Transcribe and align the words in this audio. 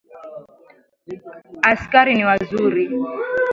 Askari 1.71 2.13
ni 2.15 2.23
wazuri. 2.29 2.83